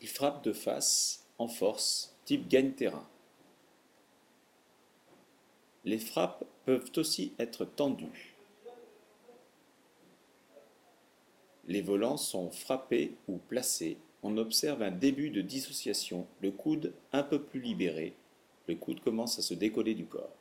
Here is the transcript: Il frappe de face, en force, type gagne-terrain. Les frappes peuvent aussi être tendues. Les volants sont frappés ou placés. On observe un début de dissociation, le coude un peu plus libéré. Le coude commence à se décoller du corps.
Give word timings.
Il 0.00 0.08
frappe 0.08 0.44
de 0.44 0.52
face, 0.52 1.26
en 1.38 1.48
force, 1.48 2.16
type 2.24 2.48
gagne-terrain. 2.48 3.06
Les 5.84 5.98
frappes 5.98 6.44
peuvent 6.64 6.90
aussi 6.96 7.32
être 7.38 7.64
tendues. 7.64 8.34
Les 11.66 11.82
volants 11.82 12.16
sont 12.16 12.50
frappés 12.50 13.14
ou 13.28 13.36
placés. 13.36 13.96
On 14.22 14.36
observe 14.36 14.82
un 14.82 14.90
début 14.90 15.30
de 15.30 15.40
dissociation, 15.40 16.26
le 16.40 16.50
coude 16.50 16.92
un 17.12 17.22
peu 17.22 17.40
plus 17.40 17.60
libéré. 17.60 18.14
Le 18.66 18.74
coude 18.74 19.00
commence 19.00 19.38
à 19.38 19.42
se 19.42 19.54
décoller 19.54 19.94
du 19.94 20.06
corps. 20.06 20.34